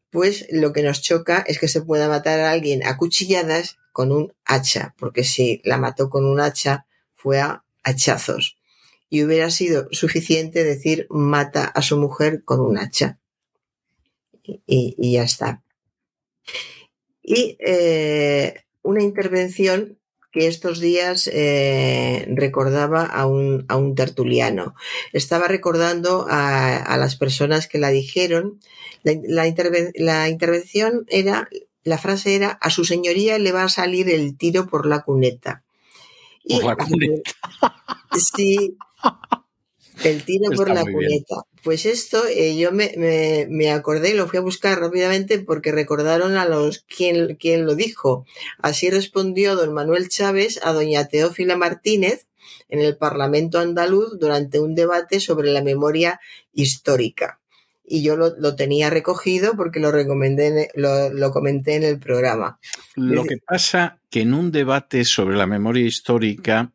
pues 0.10 0.46
lo 0.52 0.72
que 0.72 0.84
nos 0.84 1.02
choca 1.02 1.44
es 1.48 1.60
que 1.60 1.68
se 1.68 1.82
pueda 1.82 2.08
matar 2.08 2.40
a 2.40 2.52
alguien 2.52 2.86
a 2.86 2.98
cuchilladas 2.98 3.78
con 3.92 4.12
un 4.12 4.34
hacha, 4.46 4.94
porque 4.98 5.24
si 5.24 5.62
la 5.66 5.78
mató 5.78 6.10
con 6.10 6.26
un 6.26 6.40
hacha 6.40 6.86
fue 7.16 7.40
a 7.40 7.64
hachazos. 7.84 8.58
Y 9.10 9.24
hubiera 9.24 9.50
sido 9.50 9.88
suficiente 9.92 10.64
decir 10.64 11.08
mata 11.10 11.66
a 11.66 11.82
su 11.82 11.98
mujer 11.98 12.44
con 12.44 12.60
un 12.60 12.78
hacha 12.78 13.20
y, 14.66 15.12
ya 15.14 15.24
está. 15.24 15.64
Y 17.22 17.58
eh, 17.60 18.64
una 18.82 19.02
intervención 19.02 19.98
que 20.38 20.48
estos 20.48 20.80
días 20.80 21.28
eh, 21.34 22.28
recordaba 22.30 23.04
a 23.06 23.26
un, 23.26 23.66
a 23.70 23.76
un, 23.76 23.96
tertuliano. 23.96 24.76
Estaba 25.14 25.48
recordando 25.48 26.28
a, 26.30 26.96
las 26.98 27.16
personas 27.16 27.68
que 27.68 27.80
la 27.80 27.90
dijeron. 27.90 28.60
La, 29.02 29.14
la, 29.96 30.28
intervención 30.30 31.06
era, 31.08 31.50
la 31.84 31.98
frase 31.98 32.36
era, 32.36 32.52
a 32.62 32.70
su 32.70 32.86
señoría 32.86 33.40
le 33.40 33.52
va 33.52 33.64
a 33.64 33.70
salir 33.70 34.10
el 34.10 34.38
tiro 34.38 34.68
por 34.68 34.86
la 34.86 35.02
cuneta. 35.02 35.64
por 36.48 36.64
la 36.64 36.76
cuneta. 36.76 37.32
Sí, 38.36 38.78
el 40.04 40.24
tiro 40.24 40.52
por 40.56 40.70
la 40.70 40.82
cuneta. 40.82 41.44
Pues 41.64 41.86
esto 41.86 42.26
eh, 42.28 42.58
yo 42.58 42.72
me, 42.72 42.94
me, 42.98 43.48
me, 43.50 43.72
acordé 43.72 44.12
y 44.12 44.14
lo 44.14 44.28
fui 44.28 44.38
a 44.38 44.42
buscar 44.42 44.80
rápidamente 44.80 45.40
porque 45.40 45.72
recordaron 45.72 46.38
a 46.38 46.46
los 46.46 46.86
quién, 46.88 47.36
quién 47.36 47.66
lo 47.66 47.76
dijo. 47.76 48.26
Así 48.60 48.90
respondió 48.90 49.56
don 49.56 49.74
Manuel 49.74 50.10
Chávez 50.10 50.60
a 50.64 50.74
doña 50.74 51.08
Teófila 51.08 51.58
Martínez 51.58 52.28
en 52.70 52.80
el 52.80 52.98
Parlamento 52.98 53.60
andaluz 53.60 54.20
durante 54.20 54.60
un 54.60 54.76
debate 54.76 55.20
sobre 55.20 55.52
la 55.52 55.62
memoria 55.62 56.20
histórica. 56.54 57.40
Y 57.90 58.04
yo 58.04 58.18
lo, 58.18 58.36
lo 58.38 58.56
tenía 58.56 58.90
recogido 58.90 59.56
porque 59.56 59.80
lo 59.80 59.92
recomendé, 59.92 60.70
lo, 60.76 61.10
lo 61.10 61.32
comenté 61.32 61.76
en 61.76 61.84
el 61.84 62.00
programa. 62.00 62.60
Lo 62.96 63.24
que 63.24 63.38
pasa 63.38 64.00
que 64.10 64.22
en 64.22 64.34
un 64.34 64.52
debate 64.52 65.06
sobre 65.06 65.38
la 65.38 65.48
memoria 65.48 65.86
histórica 65.86 66.74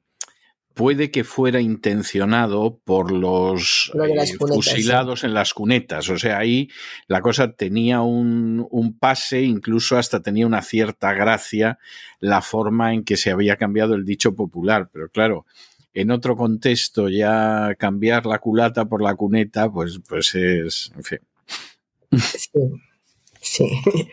puede 0.75 1.11
que 1.11 1.25
fuera 1.25 1.61
intencionado 1.61 2.79
por 2.85 3.11
los 3.13 3.93
eh, 3.95 4.37
fusilados 4.39 5.25
en 5.25 5.35
las 5.35 5.55
cunetas. 5.55 6.09
O 6.09 6.19
sea, 6.19 6.39
ahí 6.39 6.69
la 7.07 7.21
cosa 7.21 7.53
tenía 7.53 8.01
un, 8.01 8.67
un, 8.71 8.99
pase, 8.99 9.43
incluso 9.43 9.99
hasta 9.99 10.23
tenía 10.23 10.47
una 10.47 10.63
cierta 10.63 11.13
gracia 11.13 11.79
la 12.21 12.41
forma 12.41 12.95
en 12.95 13.05
que 13.05 13.17
se 13.17 13.31
había 13.31 13.57
cambiado 13.57 13.95
el 13.95 14.05
dicho 14.05 14.35
popular. 14.35 14.89
Pero 14.93 15.09
claro, 15.09 15.47
en 15.95 16.11
otro 16.11 16.37
contexto 16.37 17.09
ya 17.09 17.75
cambiar 17.79 18.27
la 18.27 18.39
culata 18.39 18.87
por 18.87 19.03
la 19.03 19.15
cuneta, 19.15 19.71
pues, 19.71 20.01
pues 20.09 20.35
es, 20.35 20.93
en 20.97 21.05
fin. 21.05 21.19
Sí, 22.19 22.51
sí, 23.41 23.69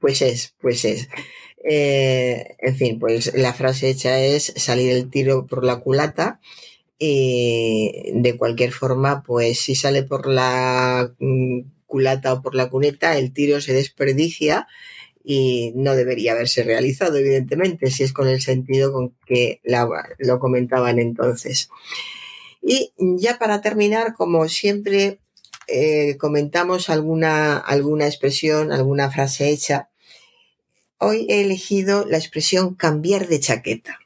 pues 0.00 0.22
es, 0.22 0.54
pues 0.60 0.84
es. 0.84 1.08
Eh, 1.62 2.56
en 2.58 2.76
fin, 2.76 2.98
pues 2.98 3.34
la 3.34 3.52
frase 3.52 3.90
hecha 3.90 4.18
es 4.18 4.52
salir 4.56 4.90
el 4.92 5.10
tiro 5.10 5.46
por 5.46 5.64
la 5.64 5.80
culata. 5.80 6.40
Y 6.98 8.12
de 8.14 8.36
cualquier 8.36 8.72
forma, 8.72 9.22
pues 9.22 9.58
si 9.60 9.74
sale 9.74 10.02
por 10.02 10.26
la 10.26 11.12
mm, 11.18 11.60
culata 11.86 12.34
o 12.34 12.42
por 12.42 12.54
la 12.54 12.68
cuneta, 12.68 13.16
el 13.16 13.32
tiro 13.32 13.60
se 13.60 13.72
desperdicia 13.72 14.68
y 15.24 15.72
no 15.74 15.94
debería 15.94 16.32
haberse 16.32 16.62
realizado, 16.62 17.16
evidentemente, 17.16 17.90
si 17.90 18.04
es 18.04 18.12
con 18.12 18.28
el 18.28 18.40
sentido 18.40 18.92
con 18.92 19.14
que 19.26 19.60
lo 20.18 20.40
comentaban 20.40 20.98
entonces. 20.98 21.70
Y 22.62 22.92
ya 22.98 23.38
para 23.38 23.60
terminar, 23.60 24.14
como 24.14 24.48
siempre, 24.48 25.20
eh, 25.66 26.16
comentamos 26.18 26.90
alguna, 26.90 27.58
alguna 27.58 28.06
expresión, 28.06 28.72
alguna 28.72 29.10
frase 29.10 29.50
hecha 29.50 29.89
Hoy 31.02 31.24
he 31.30 31.40
elegido 31.40 32.04
la 32.04 32.18
expresión 32.18 32.74
cambiar 32.74 33.26
de 33.26 33.40
chaqueta. 33.40 34.00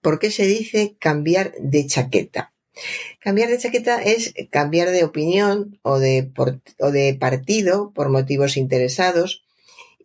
¿Por 0.00 0.18
qué 0.18 0.30
se 0.30 0.46
dice 0.46 0.96
cambiar 0.98 1.52
de 1.60 1.86
chaqueta? 1.86 2.54
Cambiar 3.20 3.50
de 3.50 3.58
chaqueta 3.58 4.02
es 4.02 4.32
cambiar 4.50 4.88
de 4.88 5.04
opinión 5.04 5.78
o 5.82 5.98
de, 5.98 6.32
o 6.78 6.90
de 6.90 7.14
partido 7.20 7.92
por 7.92 8.08
motivos 8.08 8.56
interesados 8.56 9.44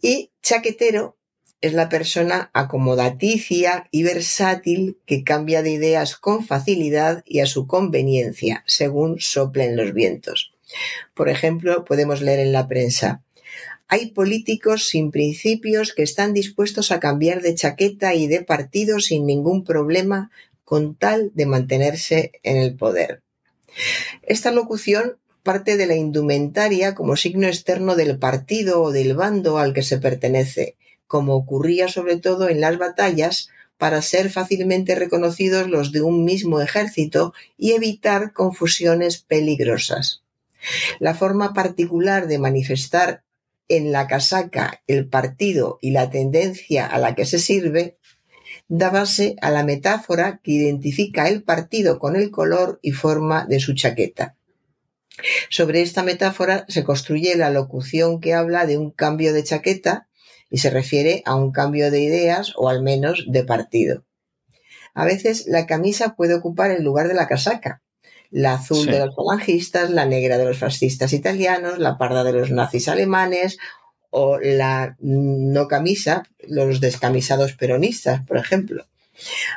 y 0.02 0.32
chaquetero 0.42 1.16
es 1.62 1.72
la 1.72 1.88
persona 1.88 2.52
acomodaticia 2.54 3.88
y 3.90 4.04
versátil 4.04 5.00
que 5.06 5.24
cambia 5.24 5.64
de 5.64 5.72
ideas 5.72 6.18
con 6.18 6.46
facilidad 6.46 7.24
y 7.26 7.40
a 7.40 7.46
su 7.46 7.66
conveniencia, 7.66 8.62
según 8.68 9.22
soplen 9.22 9.78
los 9.78 9.94
vientos. 9.94 10.52
Por 11.14 11.30
ejemplo, 11.30 11.86
podemos 11.86 12.22
leer 12.22 12.40
en 12.40 12.52
la 12.52 12.68
prensa, 12.68 13.24
hay 13.88 14.12
políticos 14.12 14.90
sin 14.90 15.12
principios 15.12 15.94
que 15.94 16.04
están 16.04 16.34
dispuestos 16.34 16.92
a 16.92 17.00
cambiar 17.00 17.42
de 17.42 17.56
chaqueta 17.56 18.14
y 18.16 18.28
de 18.28 18.44
partido 18.44 19.00
sin 19.00 19.26
ningún 19.26 19.64
problema 19.64 20.30
con 20.64 20.96
tal 20.96 21.32
de 21.34 21.46
mantenerse 21.46 22.34
en 22.44 22.58
el 22.58 22.76
poder. 22.76 23.22
Esta 24.24 24.52
locución 24.52 25.18
parte 25.44 25.78
de 25.78 25.88
la 25.88 25.96
indumentaria 25.96 26.94
como 26.94 27.16
signo 27.16 27.48
externo 27.48 27.96
del 27.96 28.20
partido 28.20 28.82
o 28.82 28.92
del 28.92 29.16
bando 29.16 29.58
al 29.58 29.74
que 29.74 29.84
se 29.84 29.98
pertenece, 29.98 30.76
como 31.08 31.36
ocurría 31.36 31.88
sobre 31.88 32.18
todo 32.18 32.50
en 32.50 32.60
las 32.60 32.78
batallas, 32.78 33.50
para 33.78 34.02
ser 34.02 34.30
fácilmente 34.30 34.96
reconocidos 34.96 35.70
los 35.70 35.94
de 35.94 36.02
un 36.02 36.26
mismo 36.26 36.60
ejército 36.60 37.34
y 37.58 37.72
evitar 37.72 38.34
confusiones 38.34 39.20
peligrosas. 39.20 40.24
La 41.00 41.14
forma 41.14 41.54
particular 41.54 42.28
de 42.28 42.40
manifestar 42.40 43.24
en 43.70 43.92
la 43.92 44.08
casaca 44.08 44.82
el 44.88 45.08
partido 45.08 45.78
y 45.82 45.92
la 45.92 46.10
tendencia 46.10 46.86
a 46.86 46.98
la 47.00 47.16
que 47.16 47.26
se 47.26 47.40
sirve, 47.40 47.98
da 48.68 48.90
base 48.90 49.36
a 49.42 49.52
la 49.52 49.64
metáfora 49.64 50.40
que 50.44 50.52
identifica 50.52 51.28
el 51.28 51.44
partido 51.44 52.00
con 52.00 52.16
el 52.16 52.32
color 52.32 52.80
y 52.82 52.92
forma 52.92 53.46
de 53.46 53.60
su 53.60 53.74
chaqueta. 53.74 54.36
Sobre 55.50 55.82
esta 55.82 56.04
metáfora 56.04 56.66
se 56.68 56.84
construye 56.84 57.36
la 57.36 57.50
locución 57.50 58.20
que 58.20 58.34
habla 58.34 58.66
de 58.66 58.78
un 58.78 58.92
cambio 58.92 59.34
de 59.34 59.44
chaqueta 59.44 60.08
y 60.50 60.60
se 60.60 60.70
refiere 60.70 61.24
a 61.26 61.36
un 61.36 61.52
cambio 61.52 61.92
de 61.92 62.02
ideas 62.02 62.54
o 62.56 62.70
al 62.70 62.82
menos 62.84 63.26
de 63.28 63.44
partido. 63.44 64.06
A 64.94 65.06
veces 65.06 65.46
la 65.48 65.66
camisa 65.66 66.16
puede 66.16 66.34
ocupar 66.34 66.72
el 66.72 66.84
lugar 66.84 67.08
de 67.08 67.14
la 67.14 67.28
casaca. 67.28 67.82
La 68.32 68.56
azul 68.56 68.86
de 68.86 69.06
los 69.06 69.16
falangistas, 69.16 69.90
la 69.90 70.06
negra 70.06 70.38
de 70.38 70.46
los 70.46 70.58
fascistas 70.58 71.14
italianos, 71.14 71.80
la 71.80 71.98
parda 71.98 72.24
de 72.24 72.34
los 72.34 72.52
nazis 72.52 72.88
alemanes 72.88 73.58
o 74.10 74.38
la 74.40 74.96
no 75.00 75.68
camisa, 75.68 76.24
los 76.48 76.80
descamisados 76.80 77.54
peronistas, 77.54 78.26
por 78.26 78.38
ejemplo. 78.38 78.86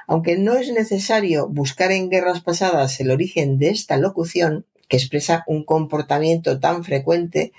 Aunque 0.07 0.39
no 0.39 0.55
es 0.55 0.73
necesario 0.73 1.49
buscar 1.49 1.93
en 1.93 2.11
guerras 2.11 2.41
pasadas 2.41 3.01
el 3.01 3.11
origen 3.11 3.59
de 3.59 3.71
esta 3.71 3.97
locución, 3.97 4.67
que 4.89 4.97
expresa 4.97 5.45
un 5.47 5.65
comportamiento 5.65 6.59
tan 6.59 6.85
frecuente, 6.85 7.53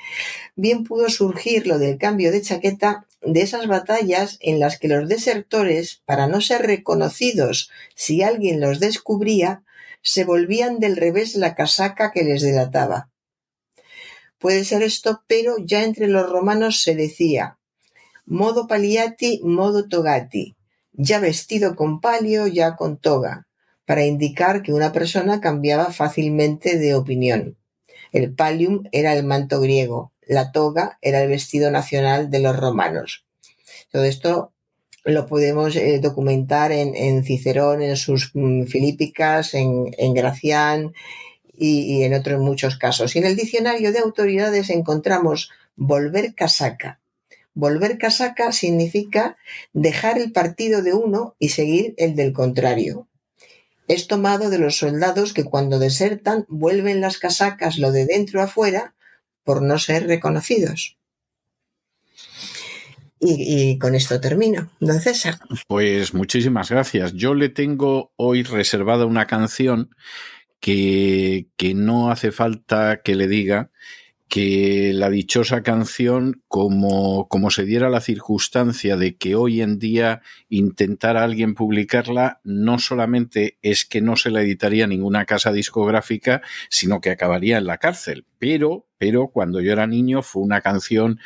bien 0.55 0.83
pudo 0.83 1.09
surgir 1.09 1.65
lo 1.65 1.79
del 1.79 1.97
cambio 1.97 2.31
de 2.31 2.41
chaqueta 2.41 3.05
de 3.21 3.41
esas 3.41 3.67
batallas 3.67 4.37
en 4.41 4.59
las 4.59 4.77
que 4.77 4.89
los 4.89 5.07
desertores, 5.07 6.01
para 6.05 6.27
no 6.27 6.41
ser 6.41 6.63
reconocidos 6.63 7.71
si 7.95 8.21
alguien 8.21 8.59
los 8.59 8.79
descubría, 8.79 9.63
se 10.01 10.23
volvían 10.23 10.79
del 10.79 10.97
revés 10.97 11.35
la 11.35 11.55
casaca 11.55 12.11
que 12.11 12.23
les 12.23 12.41
delataba. 12.41 13.09
Puede 14.37 14.65
ser 14.65 14.81
esto, 14.81 15.23
pero 15.27 15.55
ya 15.59 15.83
entre 15.83 16.07
los 16.07 16.29
romanos 16.29 16.81
se 16.81 16.95
decía 16.95 17.57
modo 18.25 18.67
paliati, 18.67 19.41
modo 19.43 19.89
togati, 19.89 20.55
ya 20.93 21.19
vestido 21.19 21.75
con 21.75 21.99
palio, 21.99 22.47
ya 22.47 22.75
con 22.75 22.97
toga 22.97 23.47
para 23.85 24.05
indicar 24.05 24.61
que 24.61 24.71
una 24.71 24.93
persona 24.93 25.41
cambiaba 25.41 25.91
fácilmente 25.91 26.77
de 26.77 26.95
opinión. 26.95 27.57
El 28.13 28.33
pallium 28.33 28.83
era 28.93 29.13
el 29.13 29.25
manto 29.25 29.59
griego, 29.59 30.13
la 30.21 30.53
toga 30.53 30.97
era 31.01 31.21
el 31.21 31.27
vestido 31.27 31.71
nacional 31.71 32.29
de 32.29 32.39
los 32.39 32.55
romanos. 32.55 33.25
Todo 33.91 34.05
esto 34.05 34.53
lo 35.03 35.25
podemos 35.25 35.75
eh, 35.75 35.99
documentar 35.99 36.71
en, 36.71 37.23
Cicerón, 37.23 37.81
en 37.81 37.97
sus 37.97 38.31
mm, 38.33 38.65
Filípicas, 38.65 39.53
en, 39.53 40.13
Gracián 40.13 40.93
y, 41.53 41.97
y, 41.97 42.03
en 42.03 42.13
otros 42.13 42.39
muchos 42.39 42.77
casos. 42.77 43.15
Y 43.15 43.19
en 43.19 43.25
el 43.25 43.35
diccionario 43.35 43.91
de 43.91 43.99
autoridades 43.99 44.69
encontramos 44.69 45.49
volver 45.75 46.35
casaca. 46.35 46.99
Volver 47.53 47.97
casaca 47.97 48.51
significa 48.51 49.37
dejar 49.73 50.17
el 50.17 50.31
partido 50.31 50.81
de 50.81 50.93
uno 50.93 51.35
y 51.39 51.49
seguir 51.49 51.93
el 51.97 52.15
del 52.15 52.33
contrario 52.33 53.07
es 53.91 54.07
tomado 54.07 54.49
de 54.49 54.57
los 54.57 54.77
soldados 54.77 55.33
que 55.33 55.43
cuando 55.43 55.77
desertan 55.77 56.45
vuelven 56.47 57.01
las 57.01 57.17
casacas 57.17 57.77
lo 57.77 57.91
de 57.91 58.05
dentro 58.05 58.41
afuera 58.41 58.95
por 59.43 59.61
no 59.61 59.77
ser 59.79 60.07
reconocidos. 60.07 60.97
Y, 63.23 63.77
con 63.77 63.93
esto 63.93 64.19
termino, 64.19 64.71
don 64.79 64.99
César. 64.99 65.37
Pues 65.67 66.15
muchísimas 66.15 66.71
gracias. 66.71 67.13
Yo 67.13 67.35
le 67.35 67.49
tengo 67.49 68.11
hoy 68.15 68.41
reservada 68.41 69.05
una 69.05 69.27
canción 69.27 69.95
que, 70.59 71.47
que 71.55 71.75
no 71.75 72.09
hace 72.09 72.31
falta 72.31 73.01
que 73.03 73.13
le 73.13 73.27
diga 73.27 73.69
que 74.31 74.93
la 74.93 75.09
dichosa 75.09 75.61
canción, 75.61 76.41
como, 76.47 77.27
como 77.27 77.51
se 77.51 77.65
diera 77.65 77.89
la 77.89 77.99
circunstancia 77.99 78.95
de 78.95 79.17
que 79.17 79.35
hoy 79.35 79.59
en 79.59 79.77
día 79.77 80.21
intentara 80.47 81.25
alguien 81.25 81.53
publicarla, 81.53 82.39
no 82.45 82.79
solamente 82.79 83.57
es 83.61 83.83
que 83.83 83.99
no 83.99 84.15
se 84.15 84.31
la 84.31 84.41
editaría 84.41 84.87
ninguna 84.87 85.25
casa 85.25 85.51
discográfica, 85.51 86.41
sino 86.69 87.01
que 87.01 87.09
acabaría 87.09 87.57
en 87.57 87.65
la 87.65 87.77
cárcel. 87.77 88.25
Pero, 88.39 88.87
pero 88.97 89.27
cuando 89.27 89.59
yo 89.59 89.73
era 89.73 89.85
niño 89.85 90.21
fue 90.21 90.43
una 90.43 90.61
canción 90.61 91.19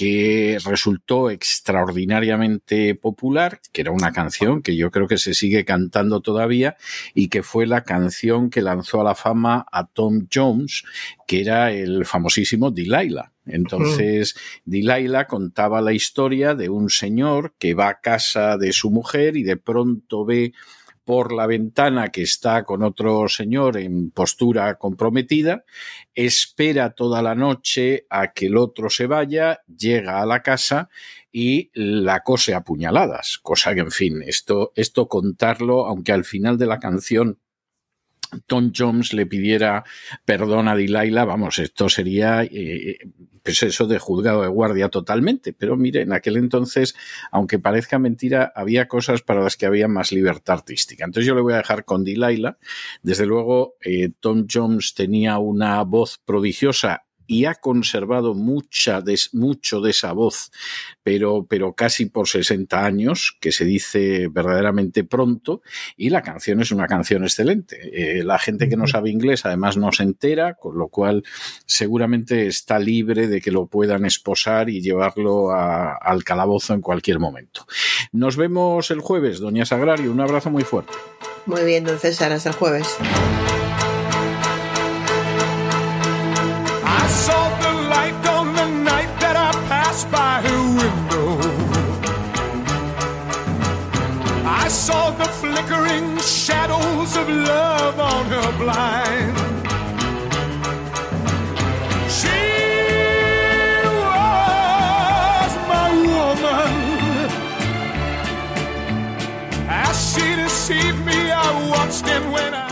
que 0.00 0.56
resultó 0.64 1.28
extraordinariamente 1.28 2.94
popular, 2.94 3.60
que 3.70 3.82
era 3.82 3.90
una 3.90 4.12
canción 4.12 4.62
que 4.62 4.74
yo 4.74 4.90
creo 4.90 5.06
que 5.06 5.18
se 5.18 5.34
sigue 5.34 5.66
cantando 5.66 6.22
todavía 6.22 6.78
y 7.12 7.28
que 7.28 7.42
fue 7.42 7.66
la 7.66 7.84
canción 7.84 8.48
que 8.48 8.62
lanzó 8.62 9.02
a 9.02 9.04
la 9.04 9.14
fama 9.14 9.66
a 9.70 9.84
Tom 9.84 10.26
Jones, 10.32 10.84
que 11.26 11.42
era 11.42 11.70
el 11.70 12.06
famosísimo 12.06 12.70
Delilah. 12.70 13.32
Entonces, 13.44 14.36
Delilah 14.64 15.26
contaba 15.26 15.82
la 15.82 15.92
historia 15.92 16.54
de 16.54 16.70
un 16.70 16.88
señor 16.88 17.52
que 17.58 17.74
va 17.74 17.90
a 17.90 18.00
casa 18.00 18.56
de 18.56 18.72
su 18.72 18.90
mujer 18.90 19.36
y 19.36 19.42
de 19.42 19.58
pronto 19.58 20.24
ve 20.24 20.54
por 21.04 21.32
la 21.32 21.46
ventana 21.46 22.08
que 22.08 22.22
está 22.22 22.64
con 22.64 22.82
otro 22.82 23.28
señor 23.28 23.76
en 23.76 24.10
postura 24.10 24.76
comprometida, 24.76 25.64
espera 26.14 26.90
toda 26.90 27.22
la 27.22 27.34
noche 27.34 28.06
a 28.10 28.32
que 28.32 28.46
el 28.46 28.56
otro 28.56 28.90
se 28.90 29.06
vaya, 29.06 29.60
llega 29.66 30.20
a 30.20 30.26
la 30.26 30.42
casa 30.42 30.88
y 31.32 31.70
la 31.74 32.20
cose 32.20 32.54
a 32.54 32.62
puñaladas, 32.62 33.38
cosa 33.42 33.74
que, 33.74 33.80
en 33.80 33.90
fin, 33.90 34.22
esto, 34.22 34.72
esto 34.74 35.08
contarlo, 35.08 35.86
aunque 35.86 36.12
al 36.12 36.24
final 36.24 36.58
de 36.58 36.66
la 36.66 36.78
canción 36.78 37.38
Tom 38.46 38.72
Jones 38.76 39.12
le 39.12 39.26
pidiera 39.26 39.84
perdón 40.24 40.68
a 40.68 40.76
Delilah, 40.76 41.24
vamos, 41.24 41.58
esto 41.58 41.88
sería 41.88 42.44
eh, 42.44 42.98
pues 43.42 43.62
eso 43.62 43.86
de 43.86 43.98
juzgado 43.98 44.42
de 44.42 44.48
guardia 44.48 44.88
totalmente. 44.88 45.52
Pero 45.52 45.76
mire, 45.76 46.02
en 46.02 46.12
aquel 46.12 46.36
entonces, 46.36 46.94
aunque 47.30 47.58
parezca 47.58 47.98
mentira, 47.98 48.52
había 48.54 48.88
cosas 48.88 49.22
para 49.22 49.42
las 49.42 49.56
que 49.56 49.66
había 49.66 49.88
más 49.88 50.12
libertad 50.12 50.54
artística. 50.54 51.04
Entonces 51.04 51.26
yo 51.26 51.34
le 51.34 51.42
voy 51.42 51.54
a 51.54 51.58
dejar 51.58 51.84
con 51.84 52.04
Delilah. 52.04 52.58
Desde 53.02 53.26
luego, 53.26 53.74
eh, 53.84 54.10
Tom 54.20 54.46
Jones 54.50 54.94
tenía 54.94 55.38
una 55.38 55.82
voz 55.82 56.20
prodigiosa 56.24 57.04
y 57.30 57.44
ha 57.44 57.54
conservado 57.54 58.34
mucha 58.34 59.04
mucho 59.34 59.80
de 59.80 59.90
esa 59.90 60.12
voz, 60.12 60.50
pero, 61.04 61.46
pero 61.48 61.74
casi 61.74 62.06
por 62.06 62.26
60 62.26 62.84
años, 62.84 63.36
que 63.40 63.52
se 63.52 63.64
dice 63.64 64.26
verdaderamente 64.26 65.04
pronto, 65.04 65.62
y 65.96 66.10
la 66.10 66.22
canción 66.22 66.60
es 66.60 66.72
una 66.72 66.88
canción 66.88 67.22
excelente. 67.22 67.78
Eh, 67.92 68.24
la 68.24 68.40
gente 68.40 68.68
que 68.68 68.76
no 68.76 68.88
sabe 68.88 69.10
inglés 69.10 69.46
además 69.46 69.76
no 69.76 69.92
se 69.92 70.02
entera, 70.02 70.54
con 70.54 70.76
lo 70.76 70.88
cual 70.88 71.22
seguramente 71.66 72.48
está 72.48 72.80
libre 72.80 73.28
de 73.28 73.40
que 73.40 73.52
lo 73.52 73.68
puedan 73.68 74.06
esposar 74.06 74.68
y 74.68 74.80
llevarlo 74.80 75.52
al 75.52 76.24
calabozo 76.24 76.74
en 76.74 76.80
cualquier 76.80 77.20
momento. 77.20 77.64
Nos 78.10 78.36
vemos 78.36 78.90
el 78.90 78.98
jueves, 78.98 79.38
doña 79.38 79.64
Sagrario, 79.64 80.10
un 80.10 80.20
abrazo 80.20 80.50
muy 80.50 80.64
fuerte. 80.64 80.94
Muy 81.46 81.62
bien, 81.62 81.84
don 81.84 81.96
César, 81.96 82.32
hasta 82.32 82.48
el 82.48 82.56
jueves. 82.56 82.88
saw 94.70 95.10
the 95.10 95.24
flickering 95.24 96.16
shadows 96.18 97.16
of 97.16 97.28
love 97.28 97.98
on 97.98 98.26
her 98.26 98.52
blind. 98.56 99.39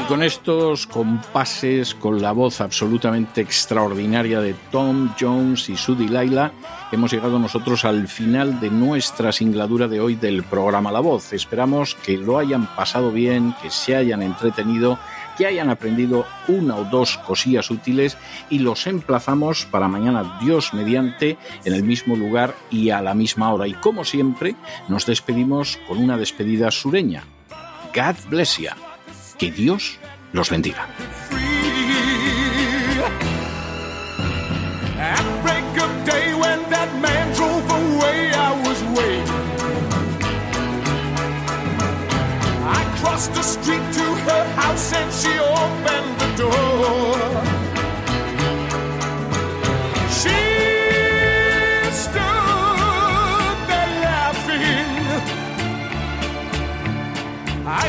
Con 0.09 0.23
estos 0.23 0.87
compases, 0.87 1.95
con 1.95 2.23
la 2.23 2.33
voz 2.33 2.63
absolutamente 2.63 3.43
extraordinaria 3.43 4.41
de 4.41 4.55
Tom 4.73 5.11
Jones 5.21 5.69
y 5.69 5.77
su 5.77 5.95
Delilah, 5.95 6.51
hemos 6.91 7.13
llegado 7.13 7.39
nosotros 7.39 7.85
al 7.85 8.09
final 8.09 8.59
de 8.59 8.71
nuestra 8.71 9.33
singladura 9.33 9.87
de 9.87 10.01
hoy 10.01 10.15
del 10.15 10.45
programa 10.45 10.91
La 10.91 11.01
Voz. 11.01 11.35
Esperamos 11.35 11.95
que 11.95 12.17
lo 12.17 12.39
hayan 12.39 12.75
pasado 12.75 13.13
bien, 13.13 13.55
que 13.61 13.71
se 13.71 13.97
hayan 13.97 14.23
entretenido, 14.23 14.99
que 15.37 15.47
hayan 15.47 15.69
aprendido 15.69 16.25
una 16.49 16.77
o 16.77 16.85
dos 16.85 17.19
cosillas 17.19 17.71
útiles 17.71 18.17
y 18.49 18.61
los 18.61 18.87
emplazamos 18.87 19.67
para 19.67 19.89
mañana, 19.89 20.39
Dios 20.41 20.73
mediante, 20.73 21.37
en 21.67 21.75
el 21.75 21.85
mismo 21.85 22.17
lugar 22.17 22.55
y 22.71 22.89
a 22.91 23.03
la 23.03 23.13
misma 23.13 23.53
hora. 23.53 23.69
Y 23.69 23.75
como 23.75 24.05
siempre, 24.05 24.57
nos 24.89 25.05
despedimos 25.05 25.79
con 25.87 25.99
una 25.99 26.17
despedida 26.17 26.71
sureña. 26.71 27.25
God 27.95 28.17
bless 28.31 28.57
you. 28.57 28.88
Que 29.39 29.53
Dios 29.53 29.99
los 30.33 30.51
bendiga. 30.51 30.87
across 43.19 43.29
the 43.29 43.43
street 43.43 43.93
to 43.93 44.05
her 44.27 44.45
house 44.55 44.93
and 44.93 45.13
she 45.13 45.33
opened 45.39 46.21
the 46.23 46.31
door. 46.43 47.19
She 50.19 50.39
stood 52.05 53.59
there 53.69 53.93
laughing. 54.07 54.91
I 57.67 57.89